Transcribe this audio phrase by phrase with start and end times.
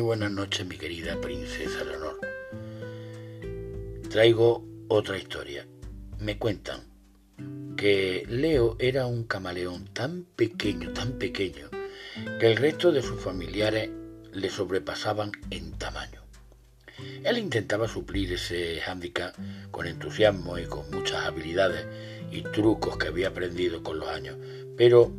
[0.00, 2.18] buenas noches, mi querida princesa Leonor.
[4.08, 5.66] Traigo otra historia.
[6.20, 6.80] Me cuentan
[7.76, 11.68] que Leo era un camaleón tan pequeño, tan pequeño,
[12.40, 13.90] que el resto de sus familiares
[14.32, 16.22] le sobrepasaban en tamaño.
[17.22, 19.34] Él intentaba suplir ese hándicap
[19.70, 21.86] con entusiasmo y con muchas habilidades
[22.30, 24.36] y trucos que había aprendido con los años,
[24.76, 25.12] pero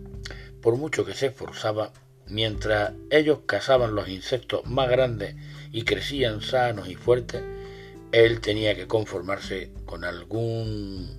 [0.61, 1.91] por mucho que se esforzaba,
[2.27, 5.35] mientras ellos cazaban los insectos más grandes
[5.71, 7.43] y crecían sanos y fuertes,
[8.11, 11.09] él tenía que conformarse con algún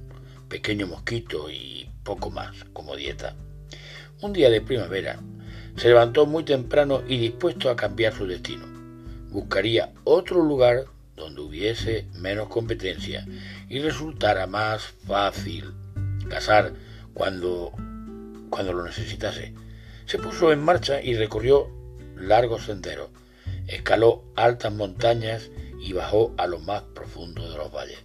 [0.49, 3.37] pequeño mosquito y poco más como dieta.
[4.23, 5.21] Un día de primavera
[5.77, 8.65] se levantó muy temprano y dispuesto a cambiar su destino.
[9.31, 10.85] Buscaría otro lugar
[11.17, 13.27] donde hubiese menos competencia
[13.69, 15.73] y resultara más fácil
[16.29, 16.73] cazar
[17.13, 17.73] cuando
[18.51, 19.53] cuando lo necesitase.
[20.07, 21.69] Se puso en marcha y recorrió
[22.17, 23.11] largos senderos,
[23.67, 27.99] escaló altas montañas y bajó a lo más profundo de los valles.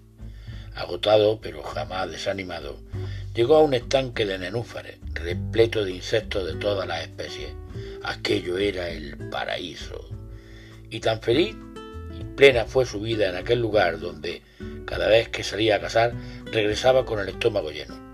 [0.73, 2.79] Agotado, pero jamás desanimado,
[3.35, 7.53] llegó a un estanque de nenúfares, repleto de insectos de todas las especies.
[8.03, 10.09] Aquello era el paraíso.
[10.89, 11.55] Y tan feliz
[12.19, 14.41] y plena fue su vida en aquel lugar donde,
[14.85, 16.13] cada vez que salía a cazar,
[16.45, 18.11] regresaba con el estómago lleno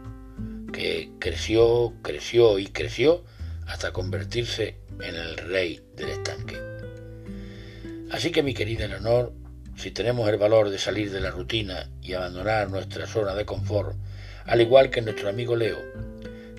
[0.73, 3.23] que creció, creció y creció
[3.67, 6.57] hasta convertirse en el rey del estanque.
[8.11, 9.33] Así que mi querida Leonor,
[9.75, 13.95] si tenemos el valor de salir de la rutina y abandonar nuestra zona de confort,
[14.45, 15.77] al igual que nuestro amigo Leo,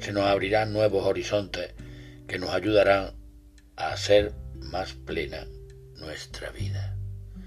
[0.00, 1.72] se nos abrirán nuevos horizontes
[2.26, 3.14] que nos ayudarán
[3.76, 5.46] a hacer más plena
[5.96, 6.96] nuestra vida.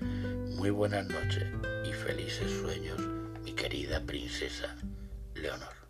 [0.01, 1.45] Muy buenas noches
[1.87, 2.99] y felices sueños,
[3.43, 4.75] mi querida princesa
[5.35, 5.80] Leonor.